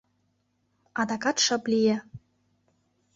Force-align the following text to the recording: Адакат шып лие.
Адакат 1.01 1.37
шып 1.45 1.63
лие. 1.71 1.95